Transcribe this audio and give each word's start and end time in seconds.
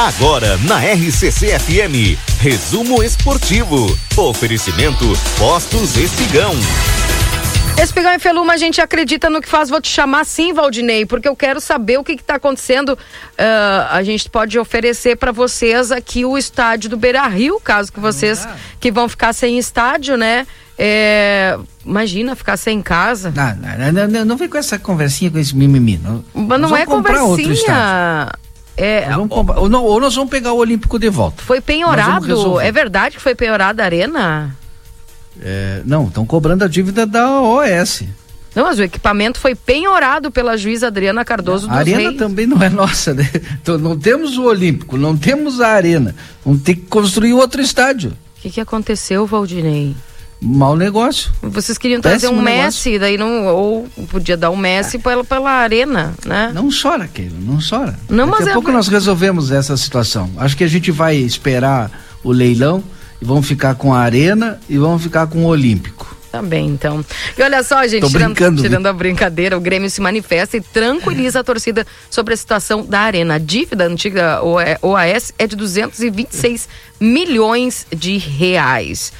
Agora 0.00 0.56
na 0.66 0.78
RCC 0.78 1.58
FM, 1.58 2.18
resumo 2.38 3.02
esportivo. 3.02 3.94
Oferecimento 4.16 5.04
Postos 5.36 5.94
Espigão. 5.98 6.54
Espigão 7.78 8.14
e 8.14 8.18
Feluma, 8.18 8.54
a 8.54 8.56
gente 8.56 8.80
acredita 8.80 9.28
no 9.28 9.42
que 9.42 9.48
faz. 9.48 9.68
Vou 9.68 9.78
te 9.78 9.90
chamar 9.90 10.24
sim, 10.24 10.54
Valdinei, 10.54 11.04
porque 11.04 11.28
eu 11.28 11.36
quero 11.36 11.60
saber 11.60 11.98
o 11.98 12.02
que 12.02 12.12
está 12.12 12.36
acontecendo. 12.36 12.94
Uh, 12.94 13.88
a 13.90 14.02
gente 14.02 14.30
pode 14.30 14.58
oferecer 14.58 15.16
para 15.16 15.32
vocês 15.32 15.92
aqui 15.92 16.24
o 16.24 16.38
estádio 16.38 16.88
do 16.88 16.96
Beira 16.96 17.28
Rio, 17.28 17.60
caso 17.60 17.92
que 17.92 18.00
vocês 18.00 18.48
que 18.80 18.90
vão 18.90 19.06
ficar 19.06 19.34
sem 19.34 19.58
estádio, 19.58 20.16
né? 20.16 20.46
É, 20.78 21.58
imagina 21.84 22.34
ficar 22.34 22.56
sem 22.56 22.80
casa. 22.80 23.30
Não, 23.36 23.54
não, 23.54 23.92
não, 23.92 24.08
não, 24.08 24.24
não 24.24 24.36
vem 24.38 24.48
com 24.48 24.56
essa 24.56 24.78
conversinha 24.78 25.30
com 25.30 25.38
esse 25.38 25.54
mimimi. 25.54 26.00
Não, 26.02 26.24
Mas 26.32 26.58
não 26.58 26.74
é 26.74 26.86
conversinha. 26.86 28.30
É, 28.80 29.06
ou, 29.56 29.68
não, 29.68 29.84
ou 29.84 30.00
nós 30.00 30.14
vamos 30.14 30.30
pegar 30.30 30.52
o 30.52 30.56
Olímpico 30.56 30.98
de 30.98 31.10
volta. 31.10 31.42
Foi 31.42 31.60
penhorado. 31.60 32.58
É 32.58 32.72
verdade 32.72 33.16
que 33.16 33.22
foi 33.22 33.34
penhorada 33.34 33.82
a 33.82 33.84
arena? 33.84 34.56
É, 35.40 35.82
não, 35.84 36.06
estão 36.06 36.24
cobrando 36.24 36.64
a 36.64 36.68
dívida 36.68 37.06
da 37.06 37.40
OS. 37.42 38.04
Não, 38.54 38.64
mas 38.64 38.78
o 38.78 38.82
equipamento 38.82 39.38
foi 39.38 39.54
penhorado 39.54 40.30
pela 40.30 40.56
juíza 40.56 40.86
Adriana 40.86 41.24
Cardoso 41.24 41.68
não, 41.68 41.74
A 41.74 41.78
arena 41.78 41.98
Reis. 41.98 42.16
também 42.16 42.46
não 42.46 42.62
é 42.62 42.68
nossa, 42.70 43.12
né? 43.14 43.28
Então, 43.60 43.76
não 43.78 43.98
temos 43.98 44.38
o 44.38 44.44
Olímpico, 44.44 44.96
não 44.96 45.16
temos 45.16 45.60
a 45.60 45.68
arena. 45.68 46.14
Vamos 46.44 46.62
ter 46.62 46.74
que 46.74 46.86
construir 46.86 47.34
outro 47.34 47.60
estádio. 47.60 48.10
O 48.38 48.40
que, 48.40 48.50
que 48.50 48.60
aconteceu, 48.60 49.26
Valdinei? 49.26 49.94
Mau 50.42 50.74
negócio. 50.74 51.30
Vocês 51.42 51.76
queriam 51.76 52.00
trazer 52.00 52.28
Péssimo 52.28 52.40
um 52.40 52.42
Messi, 52.42 52.92
negócio. 52.92 53.00
daí 53.00 53.18
não. 53.18 53.46
Ou 53.46 53.88
podia 54.08 54.36
dar 54.36 54.50
um 54.50 54.56
Messi 54.56 54.96
é. 54.96 55.00
pela, 55.00 55.22
pela 55.22 55.50
arena, 55.50 56.14
né? 56.24 56.50
Não 56.54 56.70
chora, 56.70 57.06
Keilo, 57.06 57.36
não 57.40 57.58
chora. 57.58 57.98
Não, 58.08 58.26
Daqui 58.26 58.38
mas 58.38 58.48
a 58.48 58.50
é... 58.50 58.54
pouco 58.54 58.72
nós 58.72 58.88
resolvemos 58.88 59.50
essa 59.50 59.76
situação. 59.76 60.30
Acho 60.38 60.56
que 60.56 60.64
a 60.64 60.68
gente 60.68 60.90
vai 60.90 61.16
esperar 61.16 61.90
o 62.24 62.32
leilão 62.32 62.82
e 63.20 63.24
vamos 63.24 63.46
ficar 63.46 63.74
com 63.74 63.92
a 63.92 63.98
Arena 63.98 64.58
e 64.68 64.78
vamos 64.78 65.02
ficar 65.02 65.26
com 65.26 65.44
o 65.44 65.46
Olímpico. 65.46 66.16
Também, 66.30 66.68
tá 66.68 66.88
então. 66.88 67.04
E 67.36 67.42
olha 67.42 67.62
só, 67.62 67.86
gente, 67.86 68.08
tirando, 68.08 68.62
tirando, 68.62 68.86
a 68.86 68.92
brincadeira, 68.92 69.56
o 69.56 69.60
Grêmio 69.60 69.90
se 69.90 70.00
manifesta 70.00 70.56
e 70.56 70.60
tranquiliza 70.60 71.40
a 71.40 71.44
torcida 71.44 71.84
sobre 72.08 72.34
a 72.34 72.36
situação 72.36 72.86
da 72.86 73.00
Arena. 73.00 73.34
A 73.34 73.38
dívida 73.38 73.84
antiga 73.84 74.40
OAS 74.42 75.34
é 75.38 75.46
de 75.46 75.56
226 75.56 76.68
milhões 77.00 77.84
de 77.94 78.16
reais. 78.16 79.12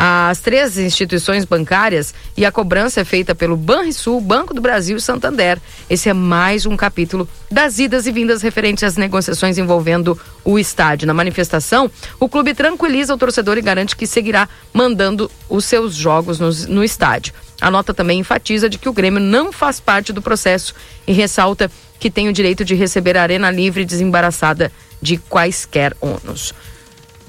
As 0.00 0.38
três 0.38 0.78
instituições 0.78 1.44
bancárias 1.44 2.14
e 2.36 2.46
a 2.46 2.52
cobrança 2.52 3.00
é 3.00 3.04
feita 3.04 3.34
pelo 3.34 3.56
Banrisul, 3.56 4.20
Banco 4.20 4.54
do 4.54 4.60
Brasil 4.60 4.96
e 4.96 5.00
Santander. 5.00 5.58
Esse 5.90 6.08
é 6.08 6.12
mais 6.12 6.66
um 6.66 6.76
capítulo 6.76 7.28
das 7.50 7.80
idas 7.80 8.06
e 8.06 8.12
vindas 8.12 8.40
referentes 8.40 8.84
às 8.84 8.96
negociações 8.96 9.58
envolvendo 9.58 10.16
o 10.44 10.56
estádio. 10.56 11.04
Na 11.04 11.12
manifestação, 11.12 11.90
o 12.20 12.28
clube 12.28 12.54
tranquiliza 12.54 13.12
o 13.12 13.18
torcedor 13.18 13.58
e 13.58 13.60
garante 13.60 13.96
que 13.96 14.06
seguirá 14.06 14.48
mandando 14.72 15.28
os 15.48 15.64
seus 15.64 15.96
jogos 15.96 16.38
no, 16.38 16.48
no 16.72 16.84
estádio. 16.84 17.34
A 17.60 17.68
nota 17.68 17.92
também 17.92 18.20
enfatiza 18.20 18.68
de 18.68 18.78
que 18.78 18.88
o 18.88 18.92
Grêmio 18.92 19.18
não 19.18 19.50
faz 19.50 19.80
parte 19.80 20.12
do 20.12 20.22
processo 20.22 20.76
e 21.08 21.12
ressalta 21.12 21.68
que 21.98 22.08
tem 22.08 22.28
o 22.28 22.32
direito 22.32 22.64
de 22.64 22.76
receber 22.76 23.16
a 23.16 23.22
arena 23.22 23.50
livre 23.50 23.82
e 23.82 23.84
desembaraçada 23.84 24.70
de 25.02 25.16
quaisquer 25.16 25.96
ônus. 26.00 26.54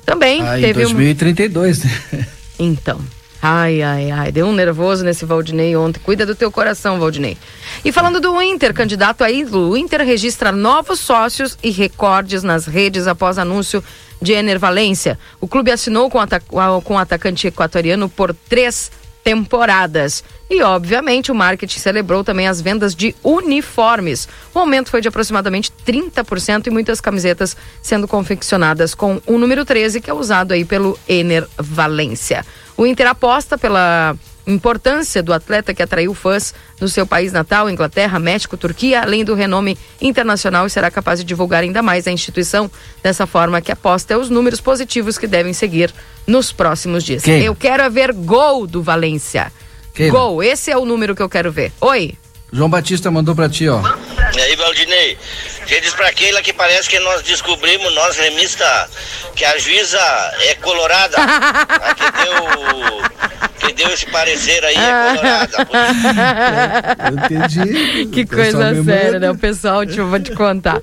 Também 0.05 0.43
ah, 0.43 0.53
teve 0.53 0.83
em 0.83 0.93
2032, 0.93 1.83
um... 1.83 1.87
né? 1.87 2.27
Então. 2.59 2.99
Ai, 3.41 3.81
ai, 3.81 4.11
ai. 4.11 4.31
Deu 4.31 4.45
um 4.45 4.53
nervoso 4.53 5.03
nesse 5.03 5.25
Valdinei 5.25 5.75
ontem. 5.75 5.99
Cuida 6.01 6.25
do 6.25 6.35
teu 6.35 6.51
coração, 6.51 6.99
Valdinei. 6.99 7.37
E 7.85 7.91
falando 7.91 8.19
do 8.19 8.41
Inter, 8.41 8.73
candidato 8.73 9.23
a 9.23 9.31
ídolo, 9.31 9.69
o 9.69 9.77
Inter 9.77 10.01
registra 10.01 10.51
novos 10.51 10.99
sócios 10.99 11.57
e 11.63 11.71
recordes 11.71 12.43
nas 12.43 12.65
redes 12.65 13.07
após 13.07 13.37
anúncio 13.37 13.81
de 14.21 14.33
Enervalência. 14.33 15.17
O 15.39 15.47
clube 15.47 15.71
assinou 15.71 16.09
com, 16.09 16.19
o 16.19 16.97
atacante 16.97 17.47
equatoriano 17.47 18.09
por 18.09 18.33
três 18.33 18.91
temporadas. 19.23 20.23
E, 20.49 20.61
obviamente, 20.63 21.31
o 21.31 21.35
marketing 21.35 21.79
celebrou 21.79 22.23
também 22.23 22.47
as 22.47 22.59
vendas 22.59 22.95
de 22.95 23.15
uniformes. 23.23 24.27
O 24.53 24.59
aumento 24.59 24.89
foi 24.89 25.01
de 25.01 25.07
aproximadamente 25.07 25.71
30% 25.85 26.67
e 26.67 26.69
muitas 26.69 26.99
camisetas 26.99 27.55
sendo 27.81 28.07
confeccionadas 28.07 28.95
com 28.95 29.21
o 29.27 29.37
número 29.37 29.63
13, 29.63 30.01
que 30.01 30.09
é 30.09 30.13
usado 30.13 30.51
aí 30.51 30.65
pelo 30.65 30.97
Ener 31.07 31.47
Valência. 31.57 32.45
O 32.75 32.85
Inter 32.85 33.07
aposta 33.07 33.57
pela 33.57 34.15
importância 34.49 35.21
do 35.21 35.33
atleta 35.33 35.73
que 35.73 35.81
atraiu 35.83 36.13
fãs 36.13 36.53
no 36.79 36.87
seu 36.87 37.05
país 37.05 37.31
natal, 37.31 37.69
Inglaterra, 37.69 38.19
México, 38.19 38.57
Turquia, 38.57 39.01
além 39.01 39.23
do 39.23 39.35
renome 39.35 39.77
internacional 40.01 40.65
e 40.65 40.69
será 40.69 40.89
capaz 40.89 41.19
de 41.19 41.25
divulgar 41.25 41.63
ainda 41.63 41.81
mais 41.81 42.07
a 42.07 42.11
instituição 42.11 42.69
dessa 43.03 43.27
forma 43.27 43.61
que 43.61 43.71
aposta 43.71 44.17
os 44.17 44.29
números 44.29 44.59
positivos 44.59 45.17
que 45.17 45.27
devem 45.27 45.53
seguir 45.53 45.93
nos 46.25 46.51
próximos 46.51 47.03
dias. 47.03 47.27
Eu 47.27 47.55
quero 47.55 47.83
é 47.83 47.89
ver 47.89 48.13
gol 48.13 48.65
do 48.65 48.81
Valência. 48.81 49.51
Gol, 50.11 50.41
esse 50.41 50.71
é 50.71 50.77
o 50.77 50.85
número 50.85 51.15
que 51.15 51.21
eu 51.21 51.29
quero 51.29 51.51
ver. 51.51 51.71
Oi. 51.81 52.15
João 52.51 52.69
Batista 52.69 53.11
mandou 53.11 53.35
para 53.35 53.49
ti, 53.49 53.67
ó. 53.67 53.81
E 54.35 54.41
aí, 54.41 54.55
Valdinei, 54.55 55.17
você 55.65 55.81
diz 55.81 55.93
pra 55.93 56.11
Keila 56.11 56.41
que 56.41 56.53
parece 56.53 56.89
que 56.89 56.99
nós 56.99 57.21
descobrimos, 57.23 57.93
nós 57.93 58.17
remista, 58.17 58.89
que 59.35 59.43
a 59.45 59.57
juíza 59.57 59.99
é 60.47 60.55
colorada. 60.55 61.17
a 61.17 61.93
que 61.95 62.11
deu, 62.23 63.03
que 63.59 63.73
deu 63.73 63.89
esse 63.93 64.05
parecer 64.07 64.63
aí 64.65 64.75
é 64.75 65.09
colorada. 65.09 65.67
eu 67.31 67.37
entendi. 67.37 68.05
Que 68.07 68.25
coisa 68.25 68.83
séria, 68.83 69.19
né? 69.19 69.31
O 69.31 69.37
pessoal, 69.37 69.85
deixa 69.85 70.01
eu 70.01 70.07
vou 70.07 70.19
te 70.19 70.31
contar. 70.31 70.79